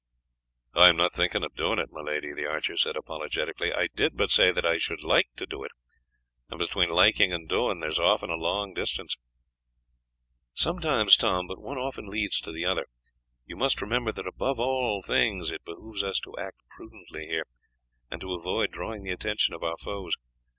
"I 0.73 0.89
am 0.89 0.97
not 0.97 1.13
thinking 1.13 1.43
of 1.43 1.53
doing 1.53 1.77
it, 1.77 1.91
my 1.91 2.01
lady," 2.01 2.33
the 2.33 2.47
archer 2.47 2.75
said 2.75 2.95
apologetically. 2.97 3.71
"I 3.71 3.85
did 3.93 4.17
but 4.17 4.31
say 4.31 4.49
that 4.51 4.65
I 4.65 4.77
should 4.79 5.03
like 5.03 5.27
to 5.35 5.45
do 5.45 5.63
it, 5.63 5.69
and 6.49 6.57
between 6.57 6.89
liking 6.89 7.31
and 7.31 7.47
doing 7.47 7.81
there 7.81 7.91
is 7.91 7.99
often 7.99 8.31
a 8.31 8.35
long 8.35 8.73
distance." 8.73 9.15
"Sometimes, 10.55 11.15
Tom, 11.15 11.45
but 11.45 11.59
one 11.61 11.77
often 11.77 12.07
leads 12.09 12.39
to 12.41 12.51
the 12.51 12.65
other. 12.65 12.87
You 13.45 13.55
must 13.57 13.79
remember 13.79 14.11
that 14.13 14.25
above 14.25 14.59
all 14.59 15.03
things 15.03 15.51
it 15.51 15.63
behoves 15.63 16.03
us 16.03 16.19
to 16.21 16.35
act 16.35 16.57
prudently 16.71 17.27
here, 17.27 17.45
and 18.09 18.19
to 18.21 18.33
avoid 18.33 18.71
drawing 18.71 19.03
the 19.03 19.11
attention 19.13 19.53
of 19.53 19.61
our 19.61 19.77
foes. 19.77 20.13